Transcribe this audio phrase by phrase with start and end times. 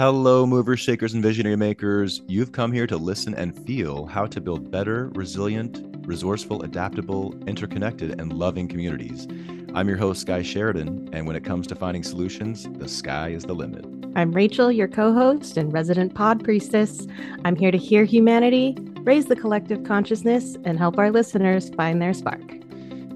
[0.00, 2.22] Hello, movers, shakers, and visionary makers.
[2.26, 8.18] You've come here to listen and feel how to build better, resilient, resourceful, adaptable, interconnected,
[8.18, 9.28] and loving communities.
[9.74, 13.44] I'm your host, Sky Sheridan, and when it comes to finding solutions, the sky is
[13.44, 13.84] the limit.
[14.16, 17.06] I'm Rachel, your co host and resident pod priestess.
[17.44, 22.14] I'm here to hear humanity, raise the collective consciousness, and help our listeners find their
[22.14, 22.40] spark.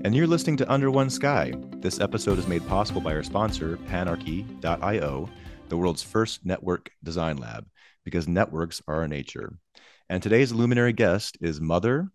[0.04, 1.54] And you're listening to Under One Sky.
[1.76, 5.30] This episode is made possible by our sponsor, Panarchy.io
[5.74, 7.66] the world's first network design lab,
[8.04, 9.58] because networks are our nature.
[10.08, 12.12] And today's luminary guest is mother,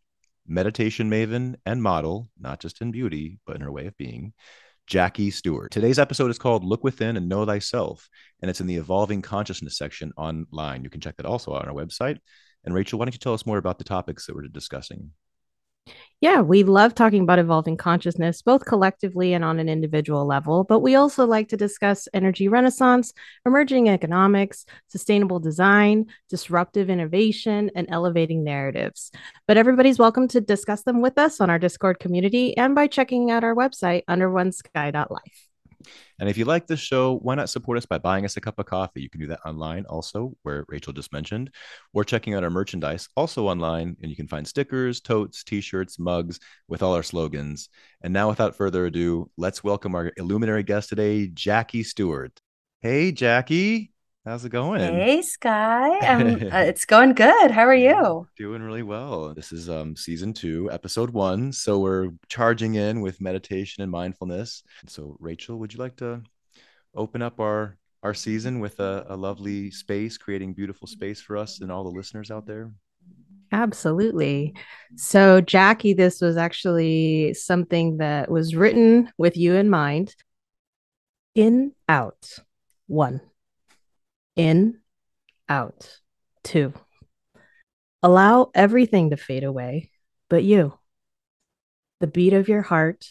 [0.47, 4.31] meditation maven, and model, not just in beauty, but in her way of being,
[4.87, 5.71] Jackie Stewart.
[5.71, 8.07] Today's episode is called Look Within and Know Thyself,
[8.41, 10.85] and it's in the Evolving Consciousness section online.
[10.85, 12.19] You can check that also on our website.
[12.63, 15.11] And Rachel, why don't you tell us more about the topics that we're discussing?
[16.21, 20.81] Yeah, we love talking about evolving consciousness, both collectively and on an individual level, but
[20.81, 23.13] we also like to discuss energy renaissance,
[23.45, 29.11] emerging economics, sustainable design, disruptive innovation, and elevating narratives.
[29.47, 33.31] But everybody's welcome to discuss them with us on our Discord community and by checking
[33.31, 35.48] out our website, underonesky.life.
[36.19, 38.59] And if you like this show, why not support us by buying us a cup
[38.59, 39.01] of coffee?
[39.01, 41.51] You can do that online also, where Rachel just mentioned,
[41.93, 43.95] or checking out our merchandise also online.
[44.01, 47.69] And you can find stickers, totes, t shirts, mugs with all our slogans.
[48.01, 52.39] And now, without further ado, let's welcome our illuminary guest today, Jackie Stewart.
[52.81, 53.91] Hey, Jackie.
[54.29, 54.79] How's it going?
[54.79, 55.97] Hey, Sky.
[56.07, 57.49] Um, uh, it's going good.
[57.49, 58.27] How are you?
[58.37, 59.33] Doing really well.
[59.33, 61.51] This is um, season two, episode one.
[61.51, 64.61] So we're charging in with meditation and mindfulness.
[64.85, 66.21] So, Rachel, would you like to
[66.93, 71.61] open up our our season with a, a lovely space, creating beautiful space for us
[71.61, 72.71] and all the listeners out there?
[73.51, 74.53] Absolutely.
[74.95, 80.15] So, Jackie, this was actually something that was written with you in mind.
[81.33, 82.37] In, out,
[82.85, 83.21] one
[84.39, 84.79] in,
[85.49, 85.99] out.
[86.43, 86.73] Two,
[88.01, 89.91] allow everything to fade away
[90.29, 90.73] but you.
[91.99, 93.05] The beat of your heart,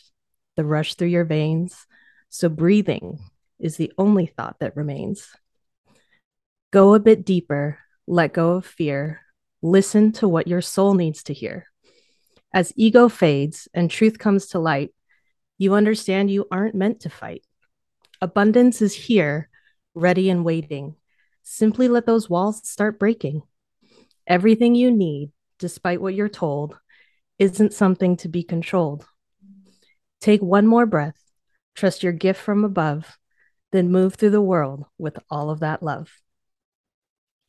[0.56, 1.86] the rush through your veins.
[2.30, 3.18] So breathing
[3.58, 5.28] is the only thought that remains.
[6.70, 9.20] Go a bit deeper, let go of fear,
[9.60, 11.66] listen to what your soul needs to hear.
[12.54, 14.94] As ego fades and truth comes to light,
[15.58, 17.44] you understand you aren't meant to fight.
[18.22, 19.50] Abundance is here,
[19.94, 20.94] ready and waiting.
[21.50, 23.42] Simply let those walls start breaking.
[24.26, 26.78] Everything you need, despite what you're told,
[27.38, 29.06] isn't something to be controlled.
[30.20, 31.16] Take one more breath,
[31.74, 33.18] trust your gift from above,
[33.72, 36.12] then move through the world with all of that love.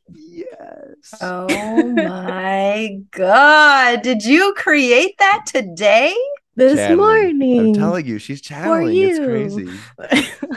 [0.08, 1.14] Yes.
[1.22, 4.02] Oh my God.
[4.02, 6.16] Did you create that today?
[6.56, 7.38] This channeling.
[7.38, 7.60] morning.
[7.60, 8.98] I'm telling you, she's channeling.
[8.98, 9.70] It's crazy.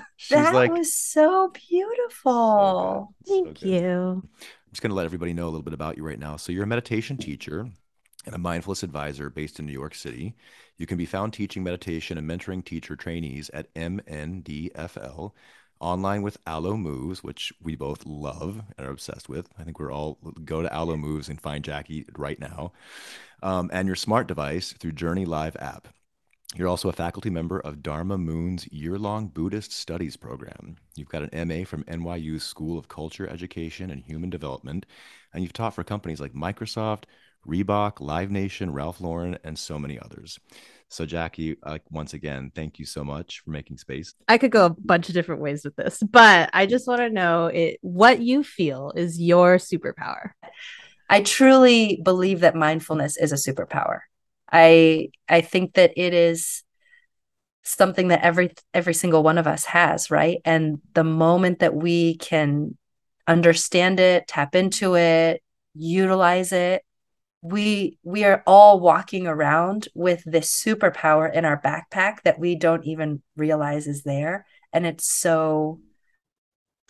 [0.38, 3.15] She's that like, was so beautiful.
[3.25, 4.22] So Thank so you.
[4.22, 6.37] I'm just going to let everybody know a little bit about you right now.
[6.37, 7.69] So, you're a meditation teacher
[8.25, 10.34] and a mindfulness advisor based in New York City.
[10.78, 15.32] You can be found teaching meditation and mentoring teacher trainees at MNDFL
[15.82, 19.49] online with Alo Moves, which we both love and are obsessed with.
[19.59, 22.72] I think we're all go to Alo Moves and find Jackie right now.
[23.43, 25.88] Um, and your smart device through Journey Live app.
[26.54, 30.76] You're also a faculty member of Dharma Moon's year long Buddhist Studies program.
[30.94, 34.84] You've got an MA from NYU's School of Culture, Education, and Human Development,
[35.32, 37.04] and you've taught for companies like Microsoft,
[37.48, 40.38] Reebok, Live Nation, Ralph Lauren, and so many others.
[40.90, 44.14] So, Jackie, uh, once again, thank you so much for making space.
[44.28, 47.08] I could go a bunch of different ways with this, but I just want to
[47.08, 50.32] know it, what you feel is your superpower.
[51.08, 54.00] I truly believe that mindfulness is a superpower.
[54.52, 56.62] I I think that it is
[57.62, 60.38] something that every every single one of us has, right?
[60.44, 62.76] And the moment that we can
[63.26, 65.42] understand it, tap into it,
[65.74, 66.82] utilize it,
[67.42, 72.84] we we are all walking around with this superpower in our backpack that we don't
[72.84, 75.80] even realize is there and it's so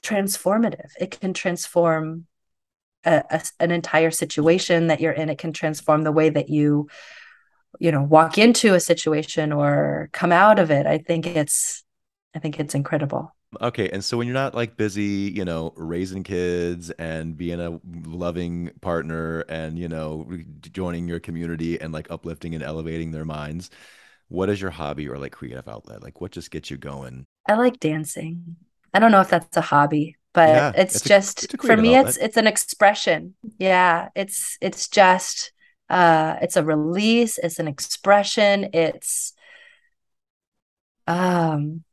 [0.02, 0.90] transformative.
[1.00, 2.26] It can transform
[3.04, 5.30] a, a, an entire situation that you're in.
[5.30, 6.88] It can transform the way that you
[7.80, 11.84] you know walk into a situation or come out of it i think it's
[12.34, 13.34] i think it's incredible.
[13.60, 17.78] Okay and so when you're not like busy you know raising kids and being a
[18.06, 20.26] loving partner and you know
[20.62, 23.68] joining your community and like uplifting and elevating their minds
[24.28, 27.26] what is your hobby or like creative outlet like what just gets you going?
[27.46, 28.56] I like dancing.
[28.94, 31.76] I don't know if that's a hobby but yeah, it's, it's, just a, it's for
[31.76, 32.14] me outlet.
[32.14, 33.34] it's it's an expression.
[33.58, 35.51] Yeah it's it's just
[35.92, 39.34] uh, it's a release it's an expression it's
[41.06, 41.84] um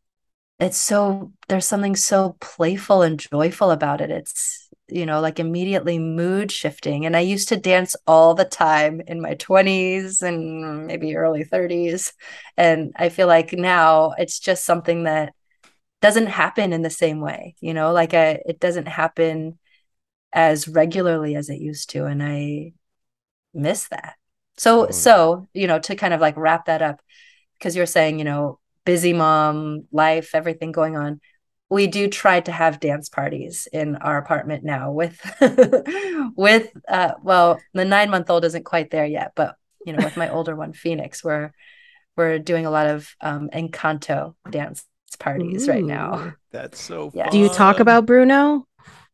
[0.60, 4.12] it's so there's something so playful and joyful about it.
[4.12, 7.06] It's you know like immediately mood shifting.
[7.06, 12.14] And i used to dance all the time in my 20s and maybe early 30s
[12.58, 15.34] and i feel like now it's just something that
[16.02, 19.60] doesn't happen in the same way you know like I, it doesn't happen
[20.34, 22.06] as regularly as it used to.
[22.06, 22.74] And i
[23.54, 24.16] miss that
[24.58, 24.92] so oh.
[24.92, 27.02] so you know to kind of like wrap that up
[27.58, 31.20] because you're saying you know busy mom life everything going on
[31.70, 35.20] we do try to have dance parties in our apartment now with
[36.36, 39.56] with uh well the 9 month old isn't quite there yet but
[39.86, 41.52] you know with my older one phoenix we're
[42.18, 44.86] we're doing a lot of um encanto dance
[45.20, 47.30] parties Ooh, right now that's so yeah.
[47.30, 48.66] do you talk about bruno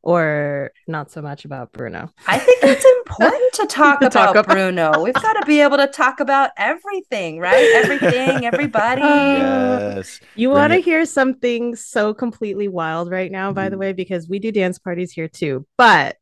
[0.05, 2.11] or not so much about Bruno?
[2.27, 5.01] I think it's important to talk, to about, talk about Bruno.
[5.03, 7.73] We've got to be able to talk about everything, right?
[7.75, 9.01] Everything, everybody.
[9.01, 10.21] yes.
[10.35, 13.81] You want to hear something so completely wild right now, by the mm-hmm.
[13.81, 16.17] way, because we do dance parties here too, but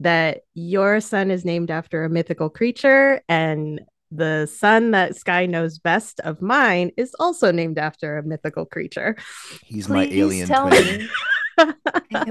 [0.00, 3.80] that your son is named after a mythical creature and
[4.10, 9.16] the son that Sky knows best of mine is also named after a mythical creature.
[9.64, 10.98] He's Please my alien tell twin.
[11.00, 11.08] Me.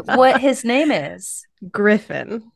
[0.06, 1.45] What his name is.
[1.71, 2.51] Griffin.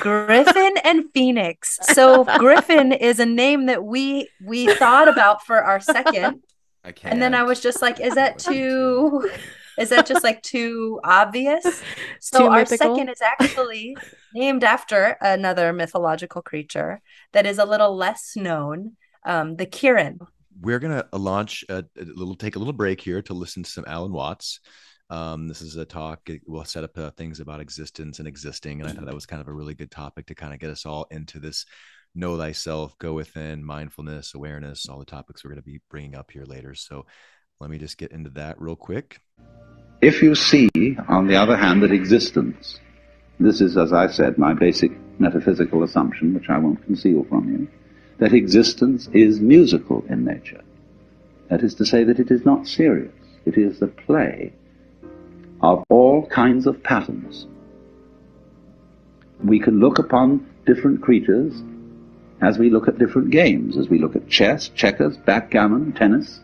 [0.00, 1.78] Griffin and Phoenix.
[1.82, 6.42] So Griffin is a name that we we thought about for our second.
[6.84, 7.14] I can't.
[7.14, 9.28] And then I was just like, is that too
[9.78, 11.82] is that just like too obvious?
[12.20, 12.96] So too our mythical?
[12.96, 13.96] second is actually
[14.34, 17.00] named after another mythological creature
[17.32, 20.18] that is a little less known, um, the Kirin.
[20.60, 23.84] We're gonna launch a, a little take a little break here to listen to some
[23.86, 24.60] Alan Watts.
[25.10, 26.30] Um, this is a talk.
[26.46, 29.42] We'll set up uh, things about existence and existing, and I thought that was kind
[29.42, 31.66] of a really good topic to kind of get us all into this
[32.14, 36.30] know thyself, go within, mindfulness, awareness, all the topics we're going to be bringing up
[36.30, 36.74] here later.
[36.74, 37.06] So
[37.58, 39.20] let me just get into that real quick.
[40.00, 40.68] If you see,
[41.08, 42.78] on the other hand, that existence,
[43.38, 47.68] this is, as I said, my basic metaphysical assumption, which I won't conceal from you,
[48.18, 50.62] that existence is musical in nature.
[51.48, 53.12] That is to say, that it is not serious.
[53.44, 54.52] It is the play
[55.62, 57.46] of all kinds of patterns.
[59.42, 61.54] We can look upon different creatures
[62.42, 66.40] as we look at different games, as we look at chess, checkers, backgammon, tennis.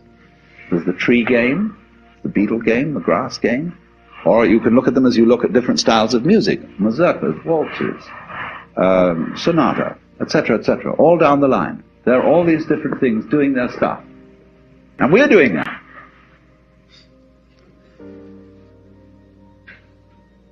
[0.70, 1.76] There's the tree game,
[2.22, 3.76] the beetle game, the grass game.
[4.24, 7.44] Or you can look at them as you look at different styles of music, mazurkas,
[7.44, 8.02] waltzes,
[8.76, 11.82] um, sonata, etc., etc., all down the line.
[12.04, 14.02] There are all these different things doing their stuff.
[14.98, 15.75] And we're doing that.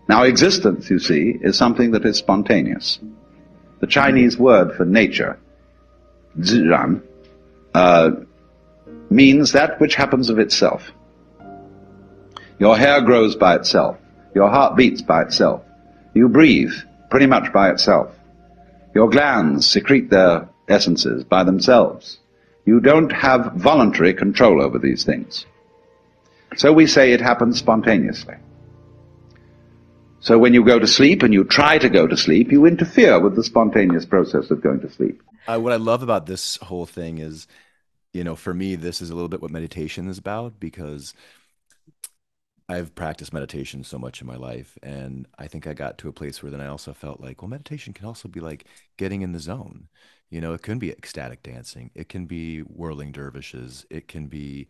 [0.09, 2.99] Now, existence, you see, is something that is spontaneous.
[3.81, 5.39] The Chinese word for nature,
[6.39, 7.03] ziran,
[7.75, 8.11] uh,
[9.11, 10.93] means that which happens of itself.
[12.59, 13.97] Your hair grows by itself.
[14.35, 15.63] Your heart beats by itself.
[16.15, 16.73] You breathe
[17.11, 18.15] pretty much by itself.
[18.95, 22.19] Your glands secrete their essences by themselves.
[22.65, 25.47] You don't have voluntary control over these things.
[26.57, 28.37] So we say it happens spontaneously.
[30.25, 33.21] So when you go to sleep and you try to go to sleep, you interfere
[33.21, 35.23] with the spontaneous process of going to sleep.
[35.47, 37.47] Uh, what I love about this whole thing is,
[38.15, 41.13] you know, for me, this is a little bit what meditation is about because
[42.71, 44.79] I've practiced meditation so much in my life.
[44.83, 47.51] And I think I got to a place where then I also felt like, well,
[47.51, 48.65] meditation can also be like
[48.97, 49.89] getting in the zone.
[50.31, 54.69] You know, it can be ecstatic dancing, it can be whirling dervishes, it can be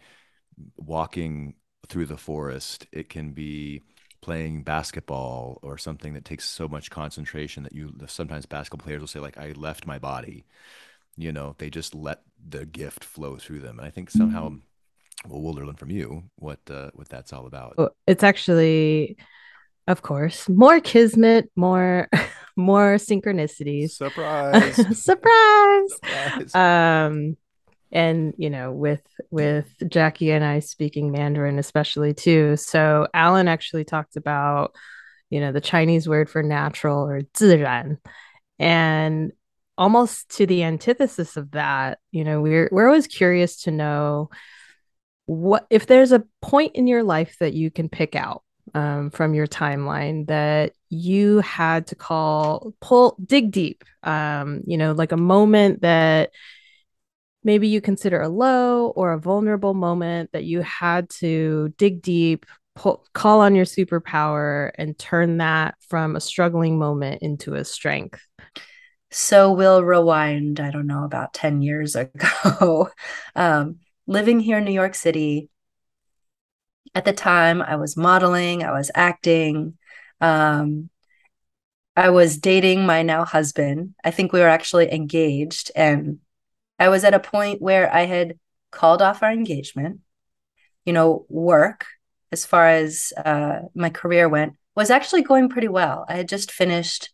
[0.77, 1.55] walking
[1.87, 3.81] through the forest, it can be
[4.25, 9.07] playing basketball or something that takes so much concentration that you sometimes basketball players will
[9.07, 10.47] say like I left my body.
[11.17, 13.79] You know, they just let the gift flow through them.
[13.79, 15.31] And I think somehow mm-hmm.
[15.31, 17.95] well we'll learn from you what uh, what that's all about.
[18.07, 19.19] It's actually
[19.87, 22.09] of course, more kismet, more
[22.57, 23.91] more synchronicities.
[23.91, 24.77] Surprise.
[25.05, 25.91] Surprise.
[26.03, 26.55] Surprise.
[26.55, 27.37] Um
[27.95, 32.57] and you know with with jackie and i speaking mandarin especially too.
[32.57, 34.75] So alan actually talked about
[35.31, 37.99] you know the chinese word for natural or 自然
[38.59, 39.33] and
[39.79, 44.29] almost to the antithesis of that you know we're we're always curious to know
[45.27, 48.43] what if there's a point in your life that you can pick out
[48.75, 54.93] um, from your timeline that you had to call pull dig deep um, you know
[54.93, 56.31] like a moment that
[57.45, 62.47] maybe you consider a low or a vulnerable moment that you had to dig deep,
[62.75, 68.21] pull, call on your superpower, and turn that from a struggling moment into a strength?
[69.11, 72.89] So we'll rewind, I don't know, about 10 years ago.
[73.37, 75.51] um, living here in New York City,
[76.95, 79.79] at the time I was modeling, I was acting,
[80.21, 80.91] um,
[81.97, 83.95] I was dating my now husband.
[84.03, 85.71] I think we were actually engaged.
[85.77, 86.19] And
[86.85, 88.39] I was at a point where I had
[88.71, 90.01] called off our engagement.
[90.85, 91.87] You know, work,
[92.31, 96.05] as far as uh, my career went, was actually going pretty well.
[96.07, 97.09] I had just finished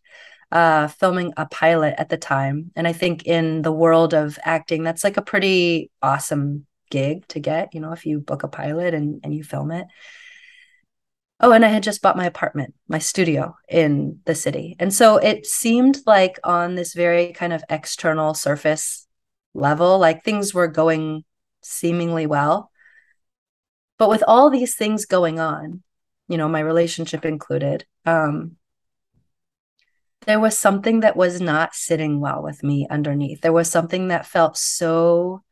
[0.51, 2.71] uh, filming a pilot at the time.
[2.75, 7.39] And I think in the world of acting, that's like a pretty awesome gig to
[7.39, 9.87] get, you know, if you book a pilot and, and you film it.
[11.39, 14.75] Oh, and I had just bought my apartment, my studio in the city.
[14.79, 19.07] And so it seemed like on this very kind of external surface
[19.53, 21.23] level, like things were going
[21.61, 22.71] seemingly well.
[23.97, 25.83] But with all these things going on,
[26.27, 28.57] you know, my relationship included, um,
[30.25, 33.41] there was something that was not sitting well with me underneath.
[33.41, 35.43] There was something that felt so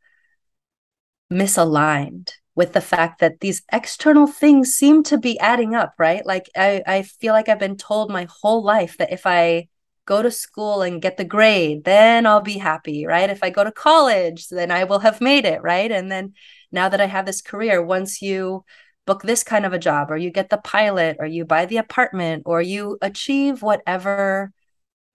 [1.32, 6.26] misaligned with the fact that these external things seem to be adding up, right?
[6.26, 9.68] Like I, I feel like I've been told my whole life that if I
[10.10, 13.30] go to school and get the grade, then I'll be happy, right?
[13.30, 15.92] If I go to college, then I will have made it, right?
[15.92, 16.34] And then
[16.72, 18.66] now that I have this career, once you
[19.06, 21.78] book this kind of a job, or you get the pilot, or you buy the
[21.78, 24.52] apartment, or you achieve whatever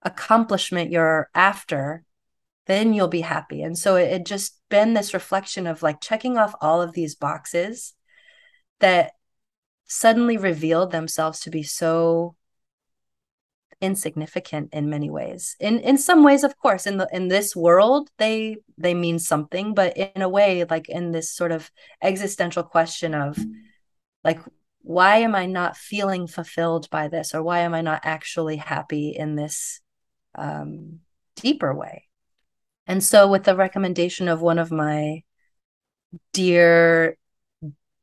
[0.01, 2.05] accomplishment you're after,
[2.67, 3.61] then you'll be happy.
[3.63, 7.15] And so it, it just been this reflection of like checking off all of these
[7.15, 7.93] boxes
[8.79, 9.11] that
[9.87, 12.35] suddenly revealed themselves to be so
[13.85, 15.55] insignificant in many ways.
[15.59, 19.73] In in some ways of course in the in this world they they mean something
[19.73, 23.37] but in a way like in this sort of existential question of
[24.23, 24.39] like
[24.81, 29.09] why am i not feeling fulfilled by this or why am i not actually happy
[29.09, 29.81] in this
[30.35, 30.99] um
[31.35, 32.05] deeper way?
[32.87, 35.23] And so, with the recommendation of one of my
[36.33, 37.17] dear,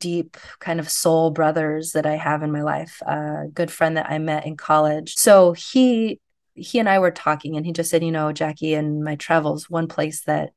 [0.02, 4.11] deep kind of soul brothers that I have in my life, a good friend that
[4.11, 5.14] I met in college.
[5.16, 6.21] So he
[6.54, 9.71] he and I were talking, and he just said, you know, Jackie, and my travels,
[9.71, 10.50] one place that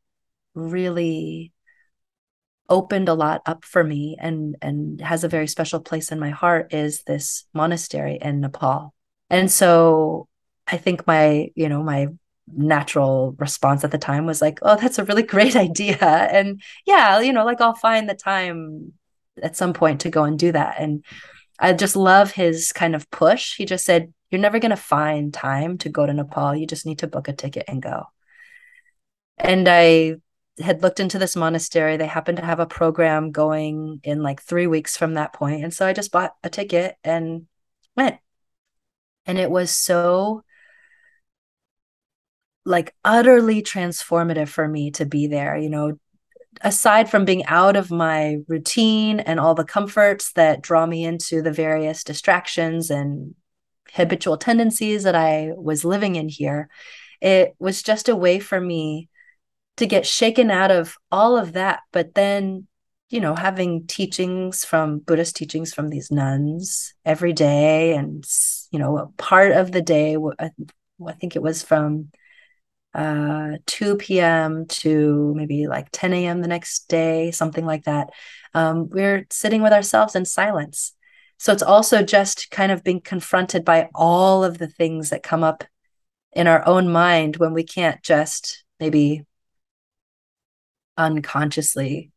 [0.55, 1.53] really
[2.67, 6.31] opened a lot up for me and and has a very special place in my
[6.31, 8.93] heart is this monastery in Nepal.
[9.29, 10.27] And so
[10.67, 12.07] I think my, you know, my
[12.47, 15.97] natural response at the time was like, oh, that's a really great idea.
[15.97, 18.93] And yeah, you know, like I'll find the time
[19.41, 20.75] at some point to go and do that.
[20.79, 21.03] And
[21.59, 23.55] I just love his kind of push.
[23.55, 26.55] He just said, you're never going to find time to go to Nepal.
[26.55, 28.05] You just need to book a ticket and go.
[29.37, 30.15] And I
[30.59, 31.97] had looked into this monastery.
[31.97, 35.63] They happened to have a program going in like three weeks from that point.
[35.63, 37.47] And so I just bought a ticket and
[37.95, 38.17] went.
[39.25, 40.43] And it was so
[42.65, 45.97] like utterly transformative for me to be there you know
[46.61, 51.41] aside from being out of my routine and all the comforts that draw me into
[51.41, 53.35] the various distractions and
[53.93, 56.69] habitual tendencies that I was living in here,
[57.21, 59.09] it was just a way for me
[59.77, 61.81] to get shaken out of all of that.
[61.91, 62.67] But then,
[63.09, 68.25] you know, having teachings from Buddhist teachings from these nuns every day, and,
[68.71, 70.49] you know, part of the day, I
[71.19, 72.11] think it was from
[72.95, 74.65] uh, 2 p.m.
[74.67, 76.41] to maybe like 10 a.m.
[76.41, 78.09] the next day, something like that.
[78.53, 80.93] Um, we're sitting with ourselves in silence.
[81.37, 85.43] So it's also just kind of being confronted by all of the things that come
[85.43, 85.65] up
[86.31, 89.25] in our own mind when we can't just maybe
[90.97, 92.11] unconsciously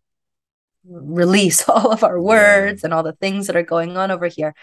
[0.84, 4.54] release all of our words and all the things that are going on over here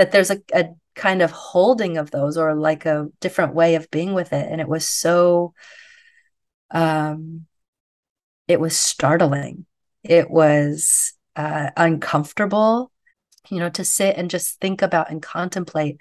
[0.00, 3.90] that there's a, a kind of holding of those or like a different way of
[3.90, 4.50] being with it.
[4.50, 5.52] And it was so
[6.70, 7.46] um
[8.48, 9.66] it was startling.
[10.02, 12.90] It was uh, uncomfortable
[13.50, 16.00] you know to sit and just think about and contemplate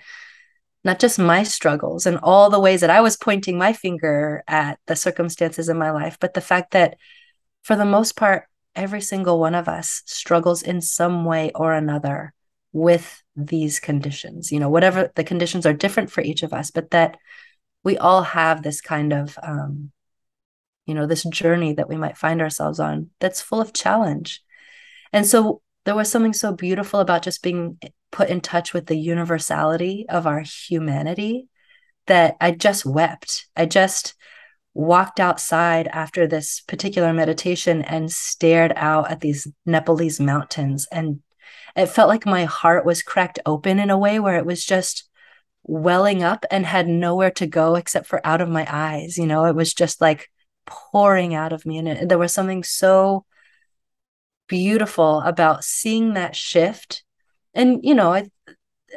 [0.85, 4.79] not just my struggles and all the ways that I was pointing my finger at
[4.87, 6.95] the circumstances in my life, but the fact that
[7.63, 12.33] for the most part, every single one of us struggles in some way or another
[12.71, 16.91] with these conditions you know whatever the conditions are different for each of us but
[16.91, 17.17] that
[17.84, 19.91] we all have this kind of um
[20.89, 24.41] you know this journey that we might find ourselves on that's full of challenge.
[25.13, 27.77] And so there was something so beautiful about just being
[28.12, 31.48] put in touch with the universality of our humanity
[32.08, 33.48] that i just wept.
[33.55, 34.15] I just
[34.74, 41.19] walked outside after this particular meditation and stared out at these nepalese mountains and
[41.75, 45.09] it felt like my heart was cracked open in a way where it was just
[45.63, 49.17] welling up and had nowhere to go except for out of my eyes.
[49.17, 50.29] You know, it was just like
[50.65, 51.77] pouring out of me.
[51.77, 53.25] And it, there was something so
[54.49, 57.03] beautiful about seeing that shift
[57.53, 58.27] and you know i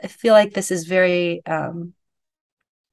[0.02, 1.92] i feel like this is very um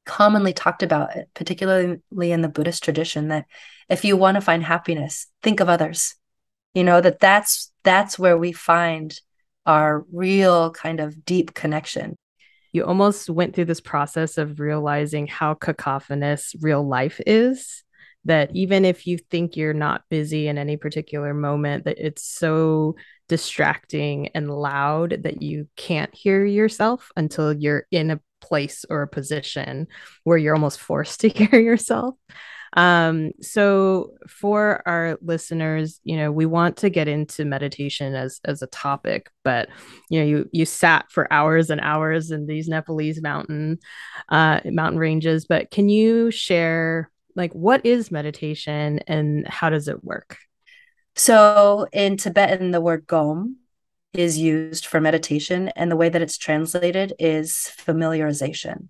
[0.06, 3.46] commonly talked about particularly in the buddhist tradition that
[3.88, 6.16] if you want to find happiness think of others
[6.74, 9.22] you know that that's that's where we find
[9.70, 12.18] our real kind of deep connection.
[12.74, 17.84] You almost went through this process of realizing how cacophonous real life is
[18.26, 22.96] that even if you think you're not busy in any particular moment that it's so
[23.28, 29.08] distracting and loud that you can't hear yourself until you're in a place or a
[29.08, 29.88] position
[30.24, 32.16] where you're almost forced to hear yourself
[32.74, 38.62] um, so for our listeners, you know, we want to get into meditation as as
[38.62, 39.70] a topic, but
[40.10, 43.80] you know, you you sat for hours and hours in these Nepalese mountain
[44.30, 45.46] uh, mountain ranges.
[45.46, 50.38] But can you share like what is meditation and how does it work?
[51.16, 53.58] So in Tibetan, the word gom
[54.14, 58.90] is used for meditation, and the way that it's translated is familiarization.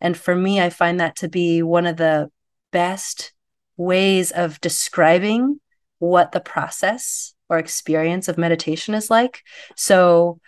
[0.00, 2.30] And for me, I find that to be one of the
[2.70, 3.32] best
[3.76, 5.60] ways of describing
[5.98, 9.42] what the process or experience of meditation is like.
[9.76, 10.40] So,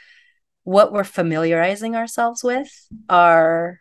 [0.64, 2.70] what we're familiarizing ourselves with
[3.08, 3.80] are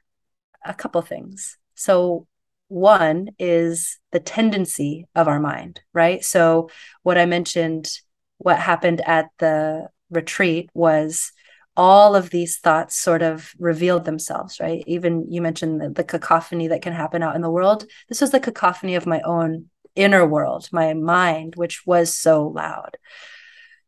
[0.65, 1.57] a couple things.
[1.75, 2.27] So,
[2.67, 6.23] one is the tendency of our mind, right?
[6.23, 6.69] So,
[7.03, 7.91] what I mentioned,
[8.37, 11.31] what happened at the retreat was
[11.79, 14.83] all of these thoughts sort of revealed themselves, right?
[14.85, 17.85] Even you mentioned the, the, cacophony that can happen out in the world.
[18.09, 22.97] This was the cacophony of my own inner world, my mind, which was so loud.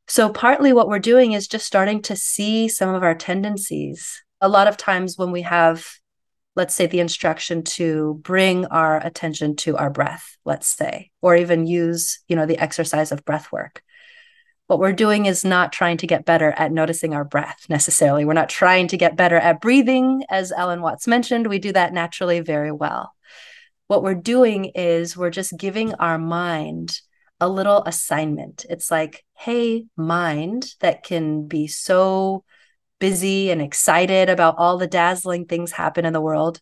[0.07, 4.23] So, partly what we're doing is just starting to see some of our tendencies.
[4.39, 5.85] A lot of times when we have,
[6.55, 11.67] let's say, the instruction to bring our attention to our breath, let's say, or even
[11.67, 13.83] use, you know, the exercise of breath work
[14.71, 18.23] what we're doing is not trying to get better at noticing our breath necessarily.
[18.23, 20.23] We're not trying to get better at breathing.
[20.29, 23.13] As Alan Watts mentioned, we do that naturally very well.
[23.87, 27.01] What we're doing is we're just giving our mind
[27.41, 28.65] a little assignment.
[28.69, 32.45] It's like, hey, mind that can be so
[32.97, 36.61] busy and excited about all the dazzling things happen in the world.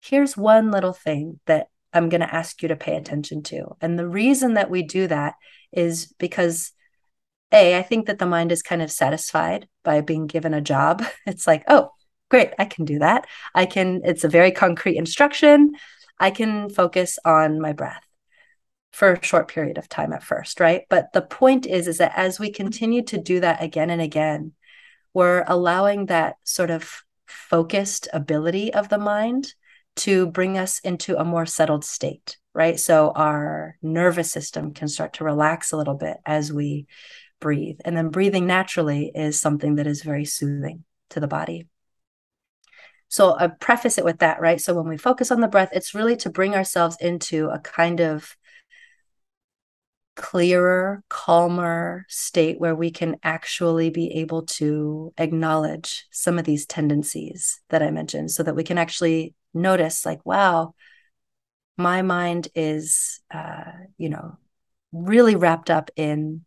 [0.00, 3.76] Here's one little thing that I'm going to ask you to pay attention to.
[3.80, 5.34] And the reason that we do that
[5.70, 6.72] is because
[7.54, 11.04] I think that the mind is kind of satisfied by being given a job.
[11.26, 11.90] It's like, oh,
[12.30, 13.26] great, I can do that.
[13.54, 15.72] I can, it's a very concrete instruction.
[16.18, 18.04] I can focus on my breath
[18.92, 20.82] for a short period of time at first, right?
[20.88, 24.52] But the point is, is that as we continue to do that again and again,
[25.12, 29.54] we're allowing that sort of focused ability of the mind
[29.96, 32.78] to bring us into a more settled state, right?
[32.78, 36.86] So our nervous system can start to relax a little bit as we
[37.40, 37.80] breathe.
[37.84, 41.68] And then breathing naturally is something that is very soothing to the body.
[43.08, 44.60] So I preface it with that, right?
[44.60, 48.00] So when we focus on the breath, it's really to bring ourselves into a kind
[48.00, 48.36] of
[50.16, 57.60] clearer, calmer state where we can actually be able to acknowledge some of these tendencies
[57.68, 60.74] that I mentioned so that we can actually notice, like, wow,
[61.76, 64.38] my mind is, uh, you know,
[64.92, 66.44] really wrapped up in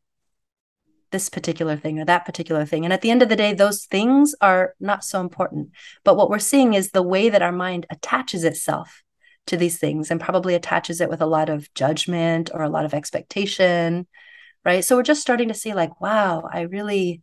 [1.11, 2.83] this particular thing or that particular thing.
[2.83, 5.71] And at the end of the day, those things are not so important.
[6.03, 9.03] But what we're seeing is the way that our mind attaches itself
[9.47, 12.85] to these things and probably attaches it with a lot of judgment or a lot
[12.85, 14.07] of expectation.
[14.65, 14.83] Right.
[14.83, 17.21] So we're just starting to see, like, wow, I really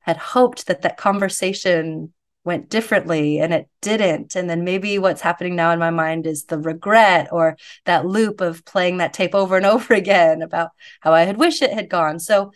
[0.00, 2.12] had hoped that that conversation
[2.44, 6.44] went differently and it didn't and then maybe what's happening now in my mind is
[6.44, 11.12] the regret or that loop of playing that tape over and over again about how
[11.12, 12.50] i had wished it had gone so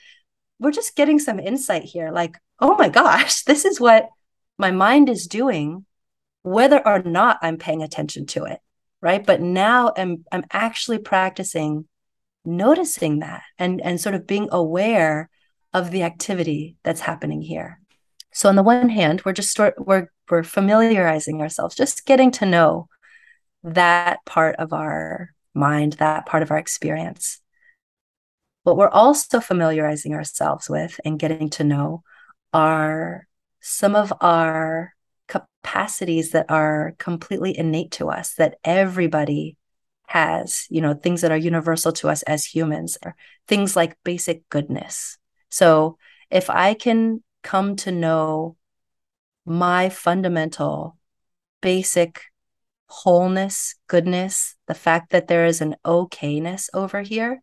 [0.58, 2.10] we're just getting some insight here.
[2.10, 4.08] Like oh my gosh this is what
[4.58, 5.84] my mind is doing
[6.42, 8.60] whether or not i'm paying attention to it
[9.04, 9.24] right?
[9.24, 11.86] But now i'm i'm actually practicing
[12.44, 15.28] noticing that and and sort of being aware
[15.74, 17.80] of the activity that's happening here.
[18.32, 22.88] So on the one hand we're just we're we're familiarizing ourselves just getting to know
[23.62, 27.40] that part of our mind that part of our experience
[28.64, 32.02] what we're also familiarizing ourselves with and getting to know
[32.52, 33.26] are
[33.60, 34.94] some of our
[35.28, 39.56] capacities that are completely innate to us, that everybody
[40.06, 42.98] has, you know, things that are universal to us as humans,
[43.48, 45.18] things like basic goodness.
[45.50, 45.98] So
[46.30, 48.56] if I can come to know
[49.46, 50.96] my fundamental
[51.60, 52.22] basic
[52.86, 57.42] wholeness, goodness, the fact that there is an okayness over here,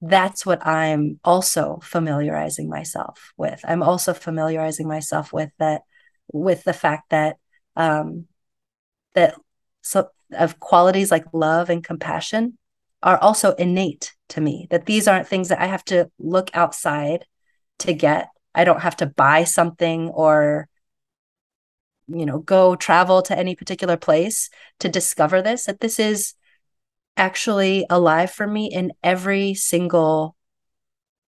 [0.00, 3.60] that's what I'm also familiarizing myself with.
[3.64, 5.82] I'm also familiarizing myself with that,
[6.32, 7.36] with the fact that
[7.76, 8.26] um,
[9.14, 9.34] that
[9.82, 12.58] so of qualities like love and compassion
[13.02, 14.66] are also innate to me.
[14.70, 17.24] That these aren't things that I have to look outside
[17.80, 18.28] to get.
[18.54, 20.68] I don't have to buy something or
[22.08, 25.64] you know go travel to any particular place to discover this.
[25.64, 26.34] That this is
[27.16, 30.36] actually alive for me in every single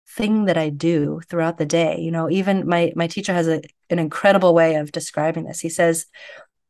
[0.07, 1.99] thing that I do throughout the day.
[1.99, 5.59] You know, even my my teacher has a, an incredible way of describing this.
[5.59, 6.05] He says,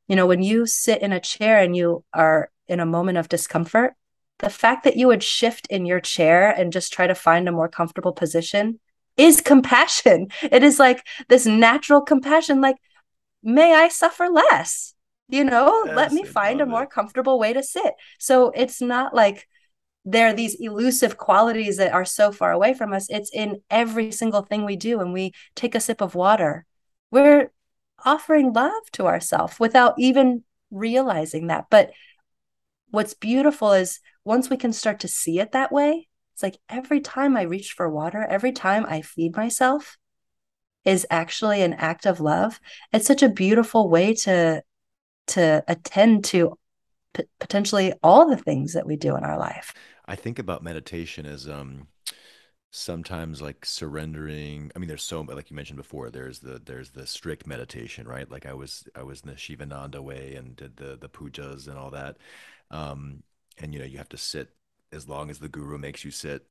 [0.08, 3.30] you know, when you sit in a chair and you are in a moment of
[3.30, 3.94] discomfort,
[4.40, 7.52] the fact that you would shift in your chair and just try to find a
[7.52, 8.80] more comfortable position
[9.18, 10.30] is compassion.
[10.42, 12.78] It is like this natural compassion like
[13.44, 14.93] may I suffer less
[15.30, 16.90] you know yes, let me find a more it.
[16.90, 17.94] comfortable way to sit.
[18.20, 19.48] So it's not like
[20.06, 23.08] there are these elusive qualities that are so far away from us.
[23.10, 26.66] It's in every single thing we do and we take a sip of water.
[27.10, 27.52] We're
[28.06, 31.68] offering love to ourselves without even realizing that.
[31.70, 31.92] But
[32.90, 37.02] what's beautiful is once we can start to see it that way it's like every
[37.02, 39.98] time i reach for water every time i feed myself
[40.86, 42.60] is actually an act of love.
[42.92, 44.64] It's such a beautiful way to
[45.28, 46.58] to attend to
[47.14, 49.74] p- potentially all the things that we do in our life.
[50.06, 51.88] I think about meditation as um
[52.72, 57.06] sometimes like surrendering i mean there's so like you mentioned before there's the there's the
[57.06, 58.32] strict meditation right?
[58.32, 61.78] Like i was i was in the shivananda way and did the the pujas and
[61.78, 62.18] all that.
[62.72, 63.24] Um
[63.60, 64.50] and you know you have to sit
[64.92, 66.46] as long as the guru makes you sit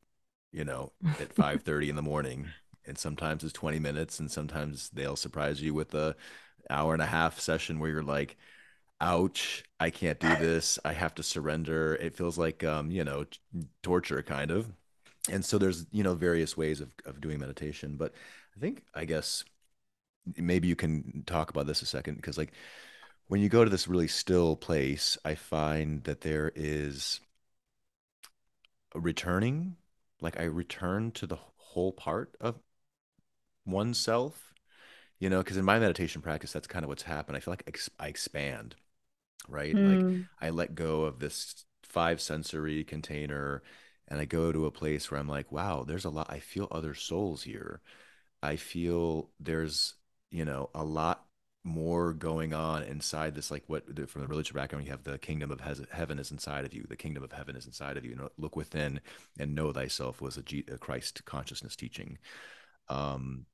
[0.52, 2.54] you know at 5 30 in the morning.
[2.87, 6.16] And sometimes it's 20 minutes and sometimes they'll surprise you with a
[6.70, 8.37] hour and a half session where you're like
[9.03, 11.97] ouch i can't do this i have to surrender.
[11.97, 13.27] It feels like um you know
[13.83, 14.73] torture kind of.
[15.31, 18.12] And so there's you know various ways of, of doing meditation but
[18.57, 19.45] i think i guess
[20.37, 22.53] maybe you can talk about this a second because like
[23.29, 27.21] when you go to this really still place i find that there is
[28.95, 29.77] a returning
[30.21, 32.59] like i return to the whole part of
[33.65, 34.53] oneself
[35.19, 37.37] you know because in my meditation practice that's kind of what's happened.
[37.37, 38.75] I feel like I expand
[39.48, 39.74] right?
[39.74, 39.88] Mm.
[39.88, 40.20] Like hmm.
[40.40, 43.62] I let go of this five sensory container
[44.09, 46.26] and I go to a place where I'm like, wow, there's a lot.
[46.31, 47.81] I feel other souls here.
[48.42, 49.94] I feel there's,
[50.31, 51.24] you know, a lot
[51.64, 55.52] more going on inside this like what from the religious background you have the kingdom
[55.52, 58.16] of heaven is inside of you the kingdom of heaven is inside of you, you
[58.16, 59.00] know, look within
[59.38, 62.18] and know thyself was a, G, a christ consciousness teaching
[62.88, 63.46] um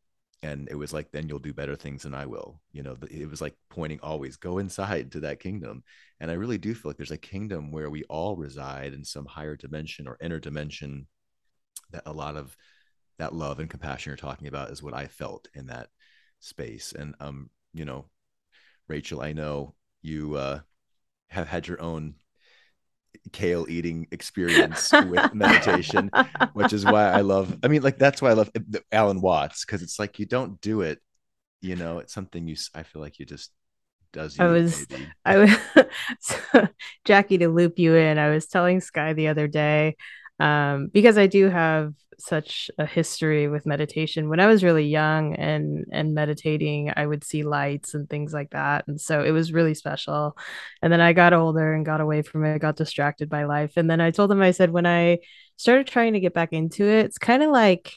[0.42, 3.28] and it was like then you'll do better things than i will you know it
[3.28, 5.82] was like pointing always go inside to that kingdom.
[6.20, 9.26] And i really do feel like there's a kingdom where we all reside in some
[9.26, 11.06] higher dimension or inner dimension
[11.92, 12.56] that a lot of
[13.18, 15.88] that love and compassion you're talking about is what i felt in that
[16.40, 16.92] space.
[16.92, 18.06] And um you know
[18.88, 20.60] rachel i know you uh
[21.28, 22.14] have had your own
[23.28, 26.10] kale eating experience with meditation,
[26.52, 27.56] which is why I love.
[27.62, 28.50] I mean, like that's why I love
[28.92, 31.00] Alan Watts because it's like you don't do it,
[31.60, 31.98] you know.
[31.98, 32.56] It's something you.
[32.74, 33.50] I feel like you just
[34.12, 34.38] does.
[34.38, 35.08] You, I was, maybe.
[35.24, 35.56] I was,
[36.20, 36.68] so,
[37.04, 38.18] Jackie to loop you in.
[38.18, 39.96] I was telling Sky the other day,
[40.40, 44.28] um, because I do have such a history with meditation.
[44.28, 48.50] When I was really young and and meditating, I would see lights and things like
[48.50, 50.36] that, and so it was really special.
[50.82, 53.72] And then I got older and got away from it, got distracted by life.
[53.76, 55.18] And then I told them, I said, when I
[55.56, 57.94] started trying to get back into it, it's kind of like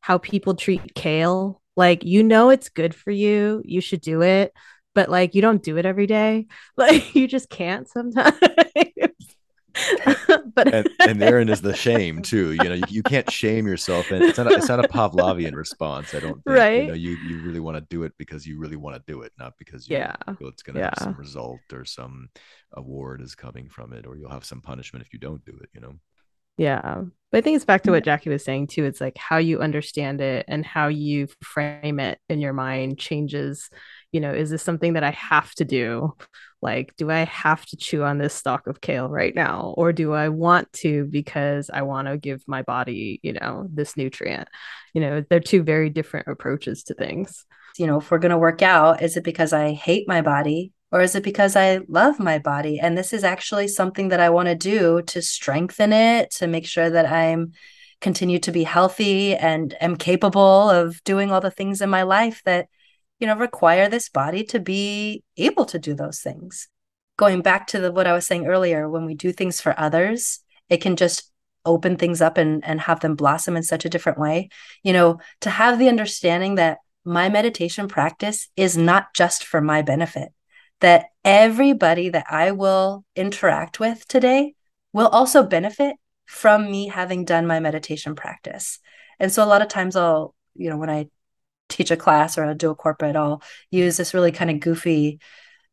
[0.00, 1.62] how people treat kale.
[1.76, 4.52] Like you know, it's good for you, you should do it,
[4.94, 6.46] but like you don't do it every day.
[6.76, 8.38] Like you just can't sometimes.
[10.54, 12.52] but and, and therein is the shame too.
[12.52, 15.54] You know, you, you can't shame yourself, and it's not a, it's not a Pavlovian
[15.54, 16.14] response.
[16.14, 16.46] I don't think.
[16.46, 16.82] Right.
[16.82, 19.22] You know, you you really want to do it because you really want to do
[19.22, 20.90] it, not because you yeah feel it's going to yeah.
[20.96, 22.28] have some result or some
[22.74, 25.68] award is coming from it, or you'll have some punishment if you don't do it.
[25.74, 25.94] You know.
[26.56, 27.02] Yeah.
[27.32, 27.94] But I think it's back to mm.
[27.94, 28.84] what Jackie was saying too.
[28.84, 33.70] It's like how you understand it and how you frame it in your mind changes.
[34.14, 36.14] You know, is this something that I have to do?
[36.62, 39.74] Like, do I have to chew on this stalk of kale right now?
[39.76, 43.96] Or do I want to because I want to give my body, you know, this
[43.96, 44.48] nutrient?
[44.94, 47.44] You know, they're two very different approaches to things.
[47.76, 50.72] You know, if we're going to work out, is it because I hate my body
[50.92, 52.78] or is it because I love my body?
[52.78, 56.66] And this is actually something that I want to do to strengthen it, to make
[56.66, 57.52] sure that I'm
[58.00, 62.42] continue to be healthy and am capable of doing all the things in my life
[62.44, 62.68] that,
[63.24, 66.68] you know, require this body to be able to do those things.
[67.16, 70.40] Going back to the, what I was saying earlier, when we do things for others,
[70.68, 71.32] it can just
[71.64, 74.50] open things up and and have them blossom in such a different way
[74.82, 79.80] you know to have the understanding that my meditation practice is not just for my
[79.80, 80.28] benefit
[80.82, 84.52] that everybody that i will interact with today
[84.92, 88.78] will also benefit from me having done my meditation practice
[89.18, 91.06] and so a lot of times i'll you know when i
[91.68, 95.20] teach a class or I'll do a corporate, I'll use this really kind of goofy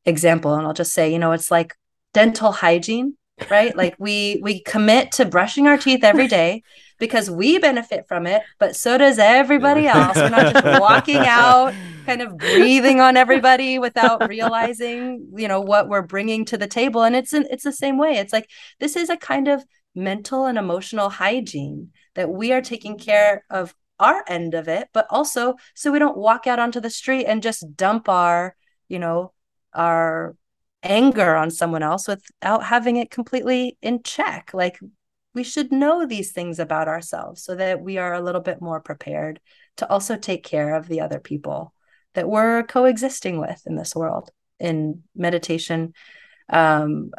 [0.05, 1.73] example and I'll just say, you know, it's like
[2.13, 3.17] dental hygiene,
[3.49, 3.75] right?
[3.75, 6.63] like we we commit to brushing our teeth every day
[6.99, 10.15] because we benefit from it, but so does everybody else.
[10.15, 11.73] We're not just walking out
[12.05, 17.03] kind of breathing on everybody without realizing, you know, what we're bringing to the table
[17.03, 18.13] and it's it's the same way.
[18.17, 18.49] It's like
[18.79, 19.63] this is a kind of
[19.95, 25.07] mental and emotional hygiene that we are taking care of our end of it, but
[25.09, 28.55] also so we don't walk out onto the street and just dump our,
[28.89, 29.33] you know,
[29.73, 30.35] our
[30.83, 34.51] anger on someone else without having it completely in check.
[34.53, 34.79] Like
[35.33, 38.81] we should know these things about ourselves so that we are a little bit more
[38.81, 39.39] prepared
[39.77, 41.73] to also take care of the other people
[42.13, 44.31] that we're coexisting with in this world.
[44.59, 45.93] In meditation,
[46.49, 47.11] um,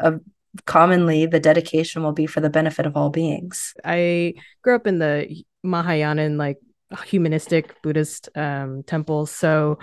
[0.67, 3.75] commonly the dedication will be for the benefit of all beings.
[3.85, 6.59] I grew up in the Mahayana and like
[7.07, 9.31] humanistic Buddhist um, temples.
[9.31, 9.79] So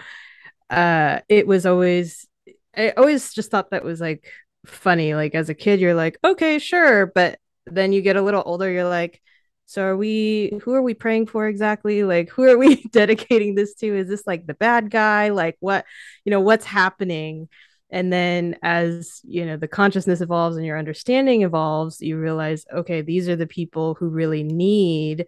[0.69, 2.28] uh, it was always,
[2.76, 4.32] I always just thought that was like
[4.65, 5.13] funny.
[5.15, 7.08] Like as a kid, you're like, okay, sure.
[7.08, 9.22] But then you get a little older, you're like,
[9.65, 12.04] so are we, who are we praying for exactly?
[12.04, 13.95] Like, who are we dedicating this to?
[13.95, 15.30] Is this like the bad guy?
[15.30, 15.86] Like, what,
[16.26, 17.50] you know, what's happening?
[17.91, 23.02] and then as you know the consciousness evolves and your understanding evolves you realize okay
[23.02, 25.26] these are the people who really need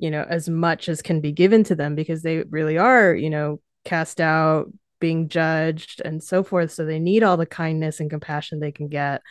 [0.00, 3.30] you know as much as can be given to them because they really are you
[3.30, 6.70] know cast out being judged and so forth.
[6.72, 9.22] So they need all the kindness and compassion they can get.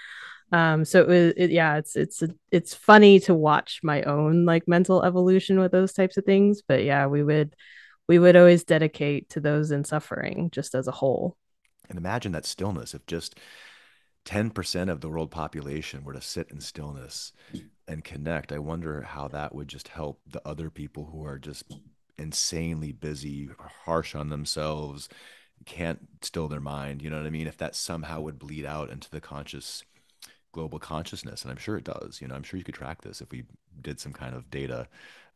[0.51, 4.67] Um so it was it, yeah it's it's it's funny to watch my own like
[4.67, 6.61] mental evolution with those types of things.
[6.67, 7.55] But yeah we would
[8.07, 11.37] we would always dedicate to those in suffering just as a whole.
[11.87, 12.93] And imagine that stillness.
[12.93, 13.35] If just
[14.25, 17.31] 10% of the world population were to sit in stillness
[17.89, 21.63] and connect, I wonder how that would just help the other people who are just
[22.17, 23.49] insanely busy,
[23.85, 25.09] harsh on themselves,
[25.65, 27.01] can't still their mind.
[27.01, 27.47] You know what I mean?
[27.47, 29.83] If that somehow would bleed out into the conscious
[30.51, 32.19] global consciousness, and I'm sure it does.
[32.21, 33.43] You know, I'm sure you could track this if we
[33.81, 34.87] did some kind of data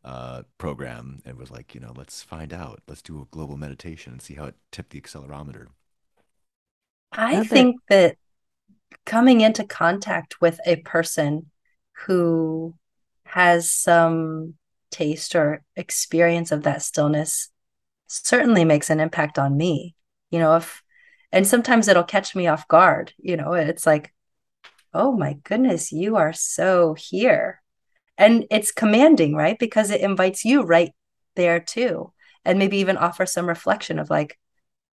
[0.04, 4.12] uh, program and was like, you know, let's find out, let's do a global meditation
[4.12, 5.68] and see how it tipped the accelerometer.
[7.12, 8.18] I think that
[9.06, 11.50] coming into contact with a person
[12.06, 12.74] who
[13.26, 14.56] has some
[14.92, 17.50] taste or experience of that stillness
[18.08, 19.96] certainly makes an impact on me
[20.30, 20.84] you know if
[21.32, 24.14] and sometimes it'll catch me off guard you know it's like
[24.94, 27.62] oh my goodness you are so here.
[28.18, 29.58] And it's commanding right?
[29.58, 30.94] Because it invites you right
[31.36, 32.14] there too
[32.46, 34.38] and maybe even offer some reflection of like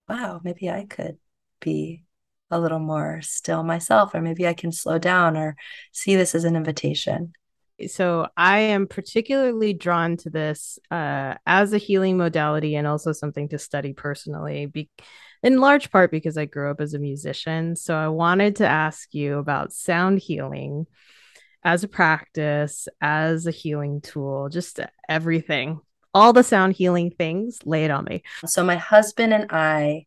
[0.08, 1.18] wow maybe i could
[1.60, 2.04] be
[2.52, 5.56] a little more still myself, or maybe I can slow down or
[5.92, 7.34] see this as an invitation.
[7.88, 13.48] So I am particularly drawn to this uh, as a healing modality and also something
[13.50, 14.90] to study personally, be-
[15.42, 17.76] in large part because I grew up as a musician.
[17.76, 20.88] So I wanted to ask you about sound healing
[21.64, 25.80] as a practice, as a healing tool, just everything,
[26.14, 27.60] all the sound healing things.
[27.66, 28.24] Lay it on me.
[28.46, 30.06] So my husband and I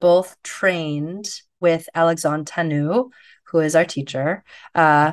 [0.00, 1.30] both trained
[1.64, 3.08] with Alexandre Tannous,
[3.44, 4.44] who is our teacher.
[4.74, 5.12] Uh,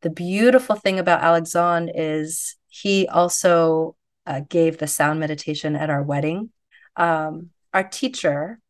[0.00, 3.94] the beautiful thing about Alexandre is he also
[4.24, 6.48] uh, gave the sound meditation at our wedding.
[6.96, 8.60] Um, our teacher,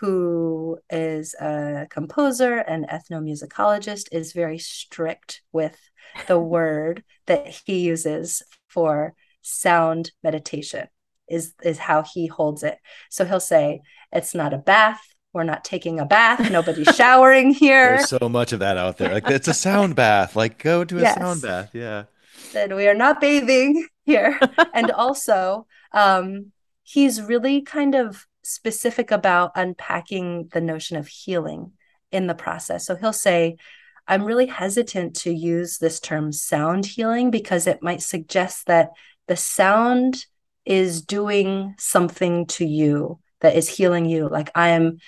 [0.00, 5.78] who is a composer and ethnomusicologist, is very strict with
[6.26, 10.88] the word that he uses for sound meditation
[11.28, 12.78] is is how he holds it.
[13.10, 13.80] So he'll say
[14.12, 16.50] it's not a bath, we're not taking a bath.
[16.50, 17.96] Nobody's showering here.
[17.96, 19.12] There's so much of that out there.
[19.12, 20.36] Like it's a sound bath.
[20.36, 21.18] Like go to a yes.
[21.18, 21.70] sound bath.
[21.74, 22.04] Yeah.
[22.52, 24.38] Then we are not bathing here.
[24.74, 26.52] and also, um,
[26.84, 31.72] he's really kind of specific about unpacking the notion of healing
[32.12, 32.86] in the process.
[32.86, 33.56] So he'll say,
[34.06, 38.90] I'm really hesitant to use this term sound healing because it might suggest that
[39.26, 40.26] the sound
[40.64, 44.28] is doing something to you that is healing you.
[44.28, 44.98] Like I am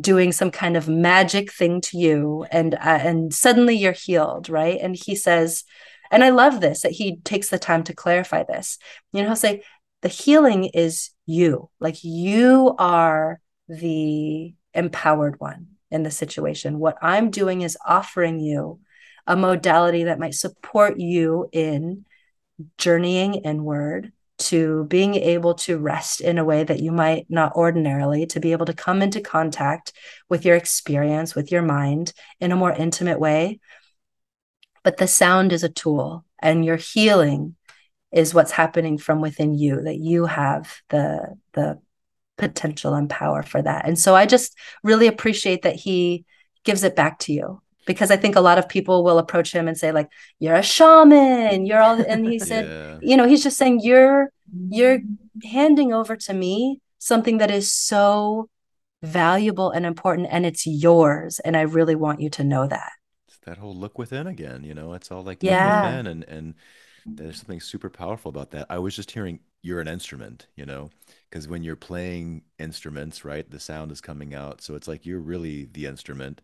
[0.00, 4.78] doing some kind of magic thing to you and uh, and suddenly you're healed right?
[4.80, 5.64] And he says
[6.10, 8.78] and i love this that he takes the time to clarify this.
[9.12, 9.62] You know he'll say
[10.02, 11.70] the healing is you.
[11.80, 16.78] Like you are the empowered one in the situation.
[16.78, 18.80] What i'm doing is offering you
[19.26, 22.04] a modality that might support you in
[22.78, 24.12] journeying inward
[24.54, 28.52] to being able to rest in a way that you might not ordinarily, to be
[28.52, 29.92] able to come into contact
[30.28, 33.58] with your experience, with your mind in a more intimate way.
[34.84, 37.56] But the sound is a tool, and your healing
[38.12, 41.80] is what's happening from within you, that you have the, the
[42.38, 43.88] potential and power for that.
[43.88, 46.26] And so I just really appreciate that he
[46.62, 49.68] gives it back to you because I think a lot of people will approach him
[49.68, 51.66] and say like you're a shaman.
[51.66, 52.98] You're all and he said yeah.
[53.08, 54.30] you know he's just saying you're
[54.70, 55.00] you're
[55.44, 58.48] handing over to me something that is so
[59.02, 62.92] valuable and important and it's yours and I really want you to know that.
[63.28, 64.94] It's that whole look within again you know?
[64.94, 65.86] It's all like yeah.
[65.86, 66.54] within and and
[67.06, 68.66] there's something super powerful about that.
[68.70, 70.90] I was just hearing you're an instrument you know?
[71.28, 75.20] Because when you're playing instruments right the sound is coming out so it's like you're
[75.20, 76.40] really the instrument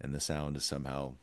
[0.00, 1.14] and the sound is somehow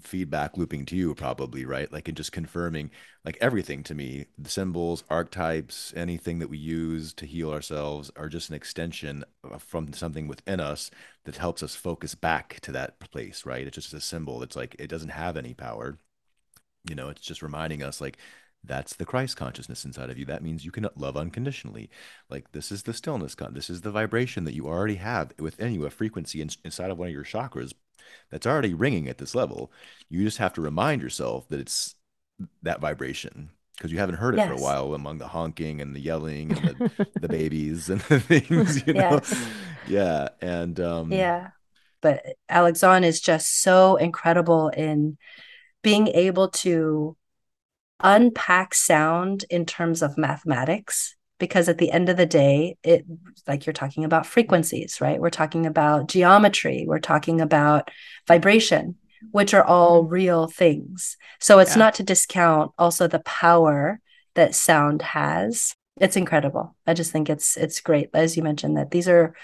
[0.00, 1.90] feedback looping to you probably right?
[1.92, 2.90] Like and just confirming
[3.24, 4.26] like everything to me.
[4.36, 9.24] The symbols archetypes anything that we use to heal ourselves are just an extension
[9.58, 10.90] from something within us
[11.24, 13.66] that helps us focus back to that place right?
[13.66, 14.42] It's just a symbol.
[14.42, 15.98] It's like it doesn't have any power.
[16.88, 18.18] You know it's just reminding us like
[18.64, 20.24] that's the Christ consciousness inside of you.
[20.24, 21.90] That means you can love unconditionally.
[22.28, 23.34] Like this is the stillness.
[23.34, 26.90] Con- this is the vibration that you already have within you, a frequency in- inside
[26.90, 27.72] of one of your chakras
[28.30, 29.72] that's already ringing at this level.
[30.08, 31.94] You just have to remind yourself that it's
[32.62, 34.48] that vibration because you haven't heard it yes.
[34.48, 38.18] for a while among the honking and the yelling and the, the babies and the
[38.18, 39.20] things, you know?
[39.22, 39.48] Yes.
[39.86, 40.28] Yeah.
[40.40, 41.50] And um, yeah.
[42.00, 45.16] But Alexandre is just so incredible in
[45.82, 47.16] being able to
[48.00, 53.04] unpack sound in terms of mathematics because at the end of the day it
[53.46, 55.20] like you're talking about frequencies right?
[55.20, 56.84] We're talking about geometry.
[56.86, 57.90] We're talking about
[58.26, 58.96] vibration
[59.32, 60.12] which are all mm-hmm.
[60.12, 61.16] real things.
[61.40, 61.78] So it's yeah.
[61.78, 64.00] not to discount also the power
[64.34, 65.74] that sound has.
[66.00, 66.76] It's incredible.
[66.86, 69.34] I just think it's it's great as you mentioned that these are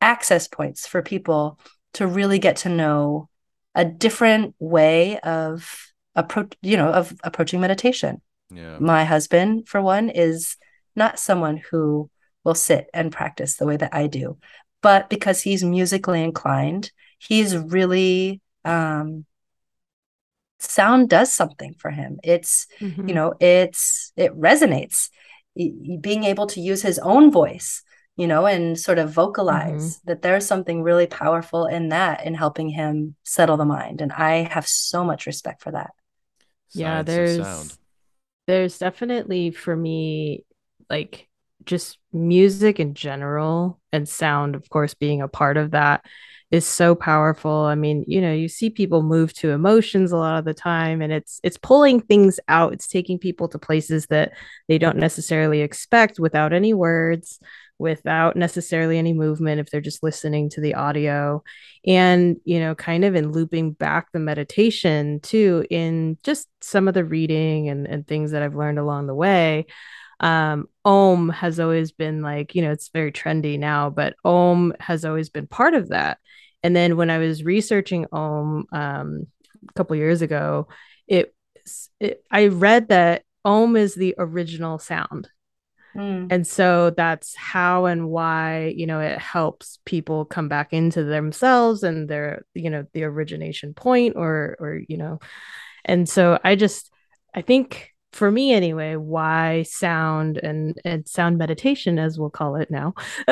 [0.00, 1.58] access points for people
[1.94, 3.28] to really get to know
[3.74, 8.78] a different way of approach you know of approaching meditation yeah.
[8.80, 10.56] my husband for one is
[10.94, 12.10] not someone who
[12.44, 14.36] will sit and practice the way that i do
[14.82, 19.24] but because he's musically inclined he's really um
[20.58, 23.08] sound does something for him it's mm-hmm.
[23.08, 25.10] you know it's it resonates
[26.00, 27.82] being able to use his own voice
[28.16, 30.08] you know and sort of vocalize mm-hmm.
[30.10, 34.48] that there's something really powerful in that in helping him settle the mind and i
[34.50, 35.90] have so much respect for that
[36.72, 37.78] yeah there's
[38.46, 40.44] there's definitely for me
[40.88, 41.28] like
[41.64, 46.04] just music in general and sound of course being a part of that
[46.52, 47.64] is so powerful.
[47.64, 51.02] I mean you know you see people move to emotions a lot of the time
[51.02, 52.72] and it's it's pulling things out.
[52.72, 54.32] It's taking people to places that
[54.68, 57.40] they don't necessarily expect without any words
[57.78, 61.42] without necessarily any movement if they're just listening to the audio
[61.86, 66.94] and you know kind of in looping back the meditation too in just some of
[66.94, 69.66] the reading and, and things that i've learned along the way.
[70.20, 75.04] Um om has always been like you know it's very trendy now but om has
[75.04, 76.18] always been part of that.
[76.62, 79.26] And then when i was researching om um
[79.68, 80.68] a couple years ago
[81.06, 81.34] it,
[82.00, 85.28] it i read that om is the original sound
[85.96, 86.28] Mm.
[86.30, 91.82] And so that's how and why, you know, it helps people come back into themselves
[91.82, 95.18] and their, you know, the origination point or, or, you know,
[95.84, 96.90] and so I just,
[97.34, 102.70] I think for me anyway, why sound and, and sound meditation, as we'll call it
[102.70, 102.94] now,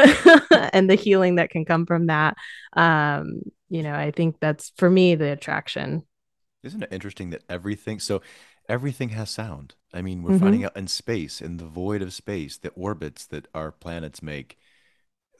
[0.73, 2.37] and the healing that can come from that.
[2.75, 6.03] Um, you know, I think that's for me the attraction.
[6.63, 8.23] Isn't it interesting that everything so
[8.69, 9.75] everything has sound.
[9.93, 10.41] I mean, we're mm-hmm.
[10.41, 14.59] finding out in space, in the void of space, the orbits that our planets make,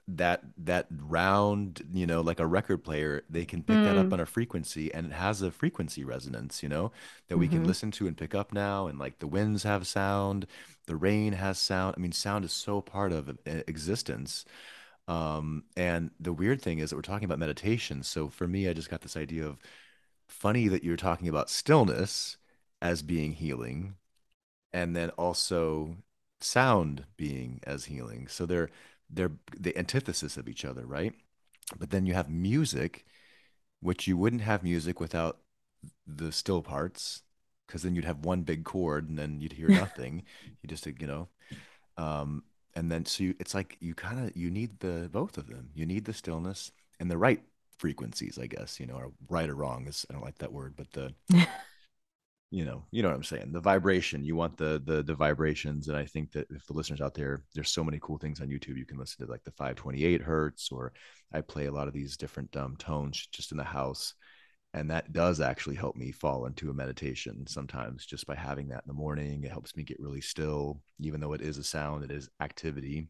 [0.07, 3.85] that that round, you know, like a record player, they can pick mm.
[3.85, 4.13] that up mm.
[4.13, 6.93] on a frequency, and it has a frequency resonance, you know,
[7.29, 7.57] that we mm-hmm.
[7.57, 8.87] can listen to and pick up now.
[8.87, 10.47] And like the winds have sound,
[10.87, 11.95] the rain has sound.
[11.97, 14.45] I mean, sound is so part of existence.
[15.09, 18.03] Um, and the weird thing is that we're talking about meditation.
[18.03, 19.59] So for me, I just got this idea of
[20.29, 22.37] funny that you're talking about stillness
[22.85, 23.97] as being healing
[24.73, 25.97] and then also
[26.41, 28.29] sound being as healing.
[28.29, 28.71] So they're
[29.11, 31.15] they're the antithesis of each other right?
[31.79, 33.07] But then you have music
[33.81, 35.39] which you wouldn't have music without
[36.07, 37.23] the still parts
[37.67, 40.23] because then you'd have one big chord and then you'd hear nothing.
[40.63, 41.29] You just you know
[41.97, 42.43] um
[42.75, 45.71] and then so you, it's like you kind of you need the both of them.
[45.75, 46.71] You need the stillness
[47.01, 47.43] and the right
[47.77, 50.75] frequencies i guess you know or right or wrong is i don't like that word
[50.77, 51.13] but the
[52.55, 53.51] you know, you know what I'm saying.
[53.51, 57.01] The vibration, you want the the the vibrations, and I think that if the listeners
[57.01, 58.79] out there, there's so many cool things on YouTube.
[58.79, 60.93] You can listen to like the 528 hertz, or
[61.33, 64.15] I play a lot of these different um, tones just in the house,
[64.73, 68.07] and that does actually help me fall into a meditation sometimes.
[68.07, 70.81] Just by having that in the morning, it helps me get really still.
[71.01, 73.09] Even though it is a sound, it is activity.